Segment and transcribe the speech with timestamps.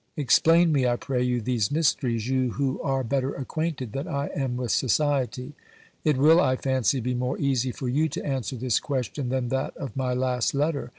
[0.17, 4.57] Explain me, I pray you, these mysteries, you who are better acquainted than I am
[4.57, 5.53] with society.
[6.03, 9.77] It will, I fancy, be more easy for you to answer this question than that
[9.77, 10.89] of my last letter.